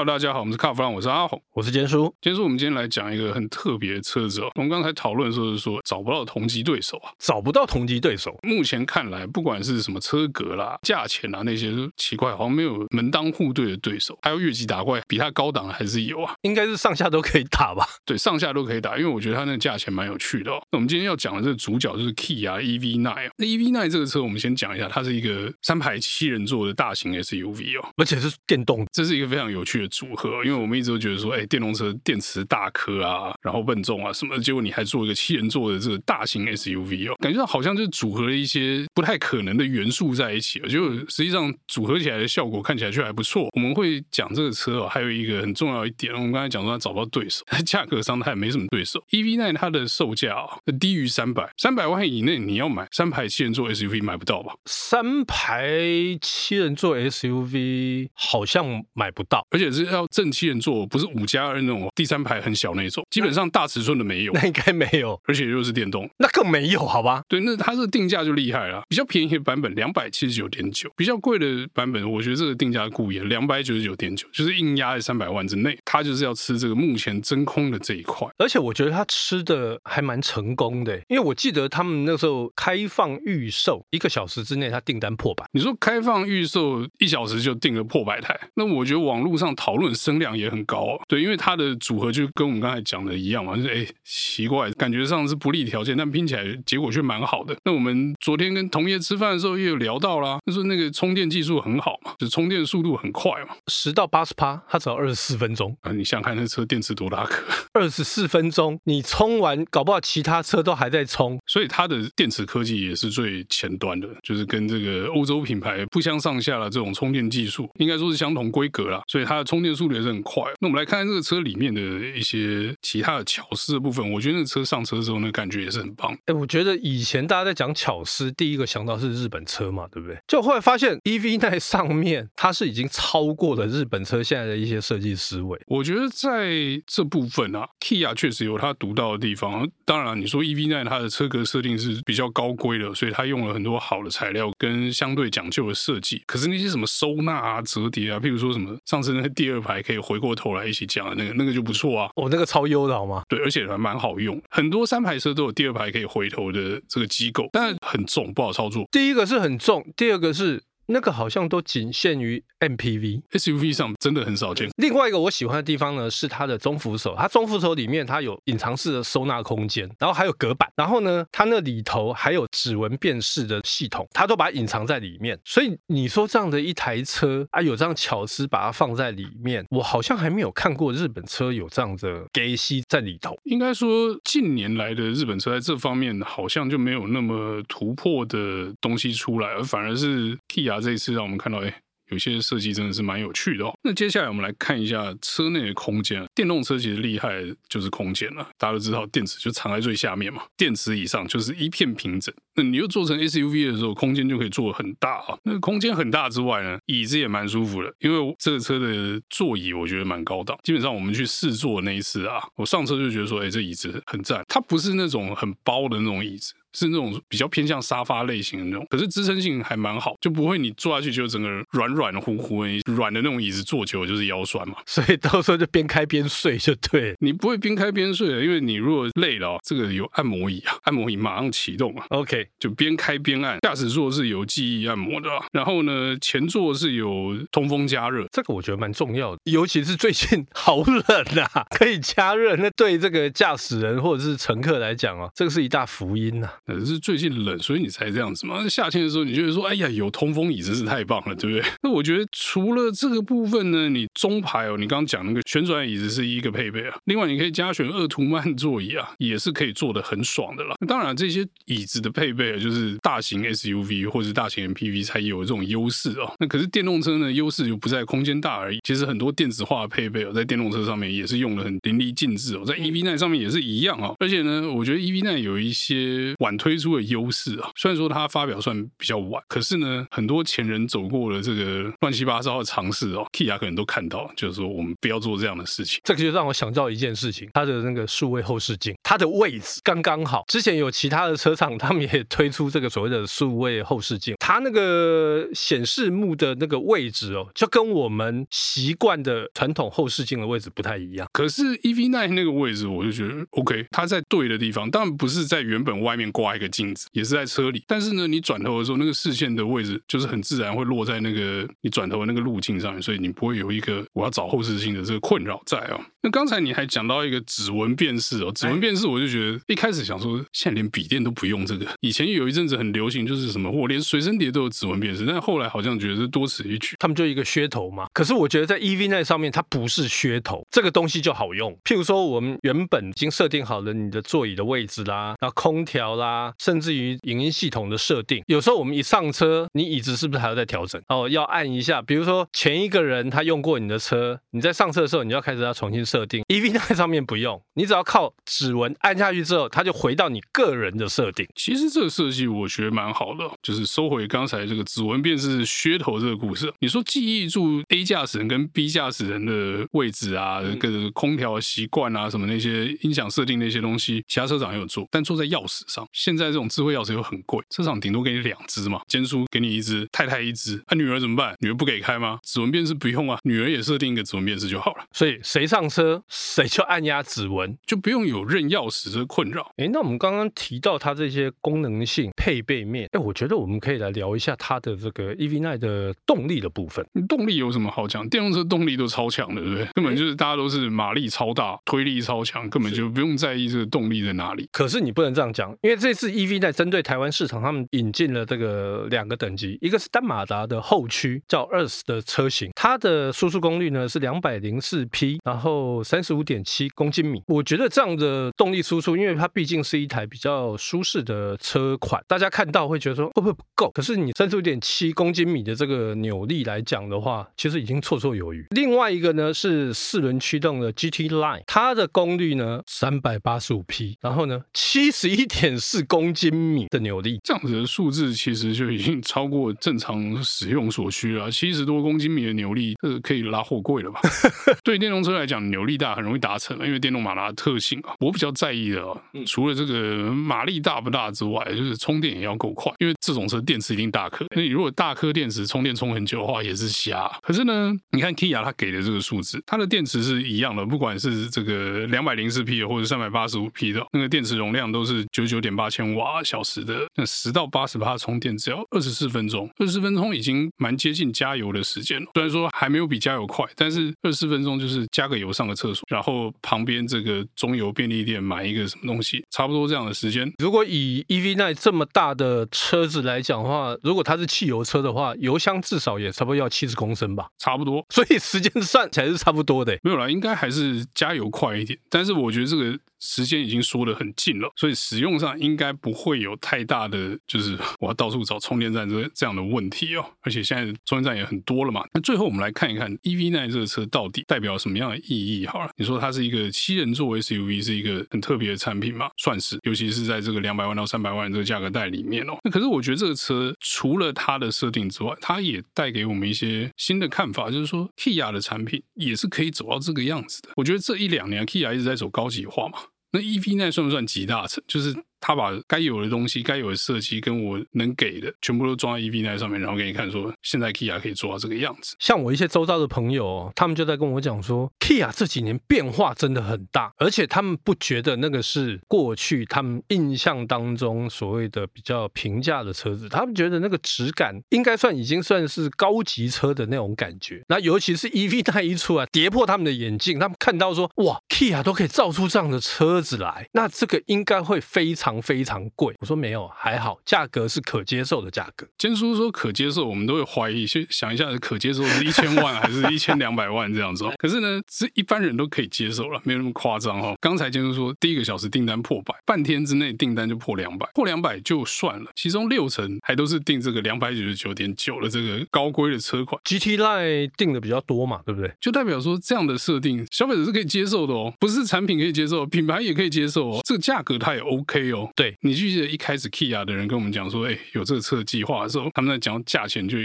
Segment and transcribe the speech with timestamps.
[0.00, 2.10] Hello，大家好，我们是卡弗朗，我是阿红，我是坚叔。
[2.22, 4.50] 坚叔，我们今天来讲一个很特别的车子哦。
[4.54, 8.34] 我们刚才讨论的时候是说找不到同级对手啊，找不到同级对手。
[8.42, 14.18] 目前看来，不管是什么车格啦、价钱啊那些，都奇怪，好像没有门当户对的对手。
[14.22, 16.32] 还有越级打怪，比它高档还是有啊？
[16.40, 17.86] 应该是上下都可以打吧？
[18.06, 20.62] 对，上下都可以打，因为我觉得它那个价钱蛮有趣的哦。
[20.72, 23.16] 那我们今天要讲的这个主角就是 Key 啊 EV9 啊。
[23.36, 30.60] 那 EV9 这个车，我们先讲一下，它是一个三排七人座的大型 SUV 哦，而且是电动，这是一个非常有趣的组合，因为。
[30.60, 43.48] 我们一直都觉得说，哎，电动车电池大颗啊，然后笨重啊什么，结果你还做一个七人座的这个大型 SUV 哦，感觉到好像就组合了一些不太可能的元素在一起，就实际上组合起来的效果看起来却还不错。
[43.54, 49.02] 我们会讲这个车哦，还有一个很重要一点，我们刚才讲说它找不到对手， 价格上它也没什么对手。
[49.10, 54.52] EV9 它的售价啊低于三百，三百万以内你要买三排七人座 SUV 买不到吧？
[54.66, 55.72] 三排
[56.20, 60.60] 七人座 SUV 好像买不到，而且是要正七人。
[60.60, 67.22] 座不是五加二那种第三排很小那种，基本上大尺寸的没有，那应该没有，而且又是电动，那更没有，好吧？
[67.28, 85.46] 对，那它这个定价就厉害了，比较便宜的版本两百七十九点九，比较贵的版本，我觉得这个定价故意两百九十九点九，就是硬压在三百万之内，它就是要吃这个目前真空的这一块，而且我觉得它吃的还蛮成功的，因为我记得他们那时候开放预售一个小时之内，它订单破百。
[85.52, 97.54] 你说开放预售一小时就订了破百台，那我觉得网络上讨论声量也很高哦，对，因为它的组合就跟我们刚才讲的一样嘛，就是哎奇怪，感觉上是不利条件，但拼起来结果却蛮好的。
[97.64, 105.92] 那我们昨天跟同业吃饭的时候也有聊到啦，就是那个充电技术很好嘛，就充电速度很快嘛，十到八十趴，它只要二十四分钟啊！
[105.92, 107.44] 你想想看那车电池多大颗？
[107.74, 120.44] 二十四分钟，你充完，搞不好其他车都还在充，所以它的电池科技也是最前端的，就是跟这个欧洲品牌不相上下的这种充电技术，应该说是相同规格啦，所以它的充电速度也是很快。
[120.60, 121.80] 那我们来看看这个车里面的
[122.16, 126.16] 一些其他的巧思的部分，我觉得那个车上车之后那感觉也是很棒。
[126.26, 130.16] 哎，我觉得以前大家在讲巧思，第一个想到是日本车嘛，对不对？
[130.28, 135.60] 就后来发现 EV9 上面它是已经超过了日本车现在的一些设计思维。
[135.66, 139.68] 我觉得在这部分啊，Kia 确实有它独到的地方。
[139.84, 146.22] 当然，你说 EV9 它的车格设定是比较高规的，所以它用了很多好的材料跟相对讲究的设计。
[146.26, 152.10] 可是那些什么收纳啊、折叠啊，譬如说什么上次那个第二排可以回过头来一起讲的那个，那个就不错啊。
[152.16, 153.22] 哦，那个超优的好吗？
[153.26, 154.38] 对，而且还蛮好用。
[154.50, 158.86] 很多三排车都有第二排可以回头的这个机构，但很重，不好操作。
[158.92, 160.62] 第一个是很重，第二个是。
[160.92, 164.68] 那个好像都仅限于 MPV、SUV 上，真的很少见。
[164.76, 167.14] 另外一个我喜欢的地方呢，是它的中扶手。
[167.16, 175.38] 它中扶手里面它有隐藏式的收纳空间，然后还有隔板，然后呢，它那里头还有指纹辨识的系统，它都把它隐藏在里面。
[175.44, 183.38] 所以你说这样的一台车啊，有这样巧思把它放在里面，我好像还没有看过日本车有这样的给息在里头。
[183.44, 190.79] 应该说近年来的日本车在这方面好像就没有那么突破的东西出来，而反而是 Kia。
[190.80, 191.82] 这一次让我们看到，哎。
[192.10, 193.72] 有些设计真的是蛮有趣的哦。
[193.84, 196.26] 那接下来我们来看一下车内的空间。
[196.34, 202.34] 电动车其实厉害就是空间了，大家都知道电池就藏在最下面嘛，电池以上就是一片平整。
[202.56, 205.38] 那你又做成 SUV 的时候，空间就可以做很大啊。
[205.44, 210.58] 那空间很大之外呢，椅子也蛮舒服的，因为这个车的座椅我觉得蛮高档。
[210.64, 214.44] 基本上我们去试坐那一次啊，我上车就觉得说，哎，这椅子很赞。
[214.48, 216.54] 它不是那种很包的那种椅子。
[216.72, 224.76] 是那种比较偏向沙发类型的那种，可是支撑性还蛮好，就不会你坐下去就整个软软乎乎的，软的那种椅子坐久了就是腰酸嘛。
[224.86, 227.14] 所以到时候就边开边睡就对。
[227.20, 232.04] 你不会边开边睡的，因为你如果累了，这个有按摩椅啊，按摩椅马上启动啊。
[232.10, 233.58] OK，就边开边按。
[233.60, 246.52] 驾驶座是有记忆按摩的，然后呢，前座是有通风加热，这个我觉得蛮重要的，尤其是最近 好冷啊，可以加热，那对这个驾驶人或者是乘客来讲啊，这个是一大福音呐、啊。
[246.74, 248.66] 可是最近冷，所以你才这样子嘛。
[248.68, 256.96] 夏天的时候，你就会说：“哎呀，有通风椅真是太棒了，对不对？” 那我觉得除了这个部分呢，你中排哦，你刚刚讲那个旋转椅子是一个配备啊。
[257.06, 260.76] 另外，你可以加选鄂图曼座椅啊，也是可以坐的很爽的啦。
[260.86, 266.32] 当然，这些椅子的配备啊，就是大型 SUV 或者大型 MPV 才有这种优势哦。
[266.38, 268.78] 那可是电动车呢，优势就不在空间大而已。
[268.84, 274.14] 其实很多电子化的配备哦，在电动车上面也是用的很淋漓尽致哦，在 EV9 上面也是一样啊。
[274.18, 277.70] 而且呢，我觉得 EV9 有一些晚推出的优势啊。
[277.74, 286.00] 虽然说它发表算比较晚，可是呢，很多前人走过的这个乱七八糟的尝试哦，Kia 可能都看到，就是说我们不要做这样的事情。
[286.04, 290.44] 这个就让我想到一件事情，它的那个数位后视镜，它的位置刚刚好。
[290.48, 301.26] 之前有其他的车厂，他们也推出这个所谓的数位后视镜，它那个显示幕的那个位置哦，就跟我们习惯的传统后视镜的位置不太一样。
[301.32, 307.82] 可是 EV9 那个位置，我就觉得 OK，它在对的地方，当然不是在原本外面挂一个镜子，也是在车里。
[307.86, 316.00] 但是呢，你转头的时候，那个视线的位置就是很自然会落在那个你转头的那个路径上面，所以你不会有一个我要找后视镜的这个困扰在哦。
[316.22, 328.06] 那刚才你还讲到一个指纹辨识哦，指纹辨识我就觉得一开始想说，现在连笔电都不用这个，以前有一阵子很流行，就是什么我连随身碟都有指纹辨识，但后来好像觉得是多此一举，他们就一个噱头嘛。
[328.12, 331.72] 可是我觉得在 EV9 上面，它不是噱头，这个东西就好用。
[331.84, 341.00] 譬如说，我们原本已经设定好了你的座椅的位置啦，然后空调啦，甚至于影音系统的设定，有时候我们一上车，你椅子是不是还要再调整？
[341.08, 342.02] 哦，要按一下。
[342.02, 346.42] 比如说前一个人他用过你的车，你在上车的时候，你要开始要重新设定。
[346.48, 351.46] EV9 上面不用，你只要靠指纹按下去之后，它就回到你个人的设定。
[351.54, 356.72] 其实这个设计我觉得蛮好的，就是收回刚才这个指纹辨识噱头这个故事。
[356.80, 366.06] 你说记忆住 A 驾驶人跟 B 驾驶人的位置啊，嗯、跟空调习惯啊，什么那些音响设定那些东西，其他车厂也有做，但做在钥匙上。
[366.20, 371.56] 现在这种智慧钥匙又很贵，车厂顶多给你两只嘛，坚叔给你一只，太太一只，那、啊、女儿怎么办？
[371.60, 372.38] 女儿不给开吗？
[372.42, 375.04] 指纹辨识不用啊，女儿也设定一个指纹辨识就好了。
[375.12, 379.72] 所以谁上车谁就按压指纹，就不用有认钥匙这个困扰。
[379.78, 387.02] 哎，那我们刚刚提到它这些功能性配备面，哎，我觉得我们可以来聊一下它的这个 EV9 的动力的部分。
[387.26, 388.28] 动力有什么好讲？
[388.28, 389.86] 电动车动力都超强的，对不对？
[389.94, 394.68] 根本就是大家都是马力超大，推力超强，根本就不用在意这个动力在哪里。
[394.70, 407.44] 可是你不能这样讲，因为这这次 EV 在针对台湾市场，他们引进了这个两个等级，一个是单马达的后驱叫 Earth 的车型，它的输出功率呢是两百零四匹，然后三十五点七公斤米。
[407.46, 413.88] 我觉得这样的动力输出，因为它毕竟是一台比较舒适的车款，大家看到会觉得说会不会不够？
[413.92, 418.66] 可是你三十五点七公斤米的这个扭力来讲的话，其实已经绰绰有余。
[418.70, 431.50] 另外一个呢是四轮驱动的 GT Line，它的功率呢三百八十五匹，然后呢七十一点四公斤米的扭力，这样子的数字其实就已经超过正常使用所需了。
[431.50, 434.20] 七十多公斤米的扭力，这个可以拉货柜了吧？
[434.84, 438.14] 对电动车来讲，扭力大很容易达成，因为电动马达的特性啊。
[438.20, 439.02] 我比较在意的，
[439.46, 444.46] 除了这个马力大不大之外，就是充电也要够快，因为这种车电池一定大颗。
[444.54, 447.30] 那你如果大颗电池充电充很久的话，也是瞎。
[447.42, 457.00] 可是呢，你看 Kia 它给的这个数字，它的电池是一样的，不管是这个两百零四匹或者三百八十五匹的，那个电池容量都是九十九点八千瓦小时的。
[457.16, 462.30] 那十到八十趴充电只要二十四分钟，二十四分钟已经蛮接近加油的时间了。
[462.34, 470.50] 虽然说还没有比加油快，但是二十四分钟就是加个油上个厕所，然后旁边这个中油便利店买一个什么东西，差不多这样的时间。
[470.58, 478.04] 如果以 EV9 这么大的车子来讲的话，如果它是汽油车的话，油箱至少也差不多要七十公升吧，差不多。
[478.10, 479.98] 所以时间算起来是差不多的。
[480.02, 481.98] 没有啦，应该还是加油快一点。
[482.08, 482.98] 但是我觉得这个。
[483.22, 490.24] 时间已经说得很近了，所以使用上应该不会有太大的，就是 我要到处找充电站这这样的问题哦。
[490.42, 492.04] 而且现在充电站也很多了嘛。
[492.12, 495.66] 那最后我们来看一看 EV9 这个车到底代表什么样的意义？
[495.66, 499.30] 好了，你说它是一个七人座 SUV，是一个很特别的产品嘛？
[499.38, 502.58] 算是，尤其是在这个两百万到三百万这个价格带里面哦。
[502.62, 510.70] 那可是我觉得这个车除了它的设定之外，它也带给我们一些新的看法，就是说 Kia 的产品也是可以走到这个样子的。
[510.76, 512.98] 我觉得这一两年 Kia 一直在走高级化嘛。
[513.32, 514.82] 那 EV9 算不算集大成？
[514.86, 515.16] 就是。
[515.40, 522.14] 他把该有的东西、该有的设计跟我能给的，全部都装在 EV9 上面，然后给你看，说现在 Kia 可以做到这个样子。
[522.18, 537.64] 像我一些周遭的朋友，他们就在跟我讲说，Kia 这几年变化真的很大，而且他们不觉得那个是过去他们印象当中所谓的比较平价的车子，他们觉得那个质感应该算已经算是高级车的那种感觉。
[537.68, 545.29] 那尤其是 EV9 一出来， 跌破他们的眼镜，他们看到说，哇，Kia 都可以造出这样的车子来，那这个应该会非常。
[545.42, 548.88] 非常贵，我说没有，还好，价格是可接受的价格。
[548.96, 554.24] 坚叔说可接受，我们都会怀疑，先想一下，可接受是一千万还是一千两百万这样子。
[554.38, 557.34] 可是呢，是一般人都可以接受了，没有那么夸张哈。
[557.40, 566.60] 刚才坚叔说，第一个小时订单破百，半天之内订单就破两百，破两百就算了，其中六成还都是订这个两百九十九点九的这个高规的车款。
[566.64, 568.72] GT Line 订的比较多嘛，对不对？
[568.80, 571.40] 就代表说这样的设定，消费者是可以接受的哦。
[571.40, 575.19] 哦，不是产品可以接受，品牌也可以接受哦，这个价格它也 OK 哦。
[575.34, 580.18] 对，你记得一开始 Kia 的人跟我们讲说，哎，有这个车计划的时候，他们在讲价钱就。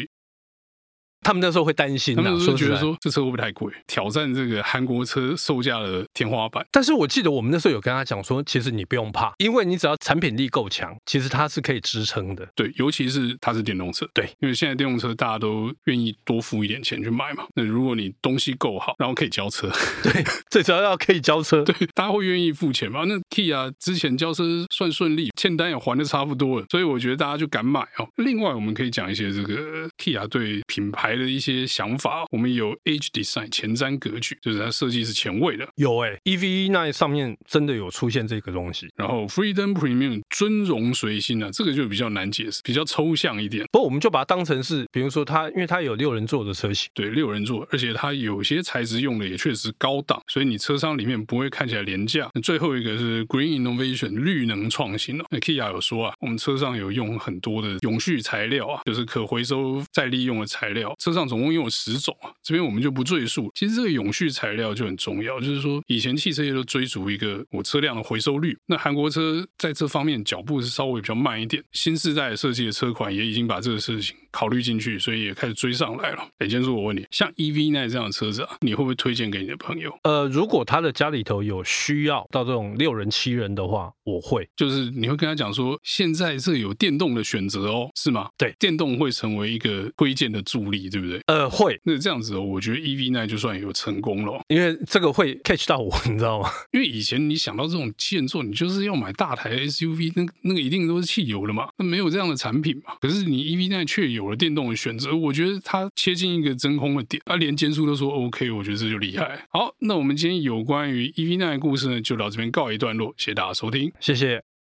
[1.25, 6.63] 他们那时候会担心，他们那时候觉得说这车会不会太贵，挑战这个韩国车售价的天花板。
[6.71, 12.47] 但是我记得我们那时候有跟他讲说，其实你不用怕，因为你只要产品力够强，其实它是可以支撑的。
[12.53, 17.45] 对，尤其是它是电动车，对，因为现在电动车大家都愿意多付一点钱去买嘛。
[17.55, 19.67] 那如果你东西够好，然后可以交车，
[20.03, 23.03] 对，最主要要可以交车， 对，大家会愿意付钱嘛。
[23.05, 28.07] 那 Kia 之前交车算顺利，欠单也还的差不多了，所以我觉得大家就敢买哦。
[28.17, 32.25] 另外，我们可以讲一些这个 Kia 对品牌的一些想法。
[32.31, 35.67] 我们有 H Design 前瞻格局，就是它设计是前卫的。
[35.75, 38.87] 有哎、欸、，EV 那上面真的有出现这个东西。
[38.95, 43.65] 然后 Freedom Premium 尊荣随心啊，这个就比较难解释，比较抽象一点。
[43.71, 52.29] 不过我们就把它当成是，比如说它，因为它有六人座的车型，对，六人座，而且它有些材质用的也确实高档，所以你车厢里面不会看起来廉价。
[52.41, 55.25] 最后一个是 Green Innovation 绿能创新哦。
[55.29, 61.85] 那 Kia 有说啊，我们车上有用很多的永续材料啊，就是可回收再利用的材料，车上总共拥有十。
[61.85, 63.51] 十种啊，这边我们就不赘述。
[63.53, 71.63] 其实这个永续材料就很重要，就是说以前汽车业都追逐一个我车辆的回收率，那韩国车在这方面脚步是稍微比较慢一点。
[71.73, 76.27] 新世代设计的车款也已经把这个事情考虑进去，所以也开始追上来了。
[76.39, 79.95] 哎，建叔，我问你，像 EV9 这样的车子啊，你会不会推荐给你的朋友？
[80.01, 88.27] 呃，如果他的家里头有需要到这种六人、七人的话，我会，就是你会跟他讲说，现在这有电动的选择哦，是吗？
[88.37, 91.19] 对，电动会成为一个推荐的助力，对不对？
[91.27, 91.79] 呃，会。
[91.83, 96.49] 那这样子哦，我觉得 EV9 就算有成功了，因为这个会 catch 到我， 你知道吗？
[96.71, 102.93] 因为以前你想到这种建筑，你就是要买大台 SUV，那那个一定都是汽油的嘛，那没有这样的产品嘛。
[103.01, 109.45] 可是你 EV9 却有了电动的选择，我觉得它切进一个真空的点，啊，连减速都说 OK，我觉得这就厉害。
[109.49, 114.54] 好，那我们今天有关于 EV9 的故事呢，就到这边告一段落，谢谢大家收听，谢谢。